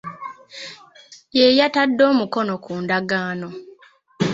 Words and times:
Ye 1.37 1.47
yatade 1.57 2.03
omukono 2.11 2.53
ku 2.63 2.71
ndagaano 2.83 3.47